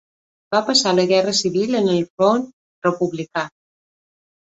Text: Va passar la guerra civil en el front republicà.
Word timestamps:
Va 0.55 0.61
passar 0.69 0.93
la 1.01 1.05
guerra 1.11 1.35
civil 1.41 1.81
en 1.83 1.91
el 1.93 2.01
front 2.17 2.51
republicà. 2.91 3.49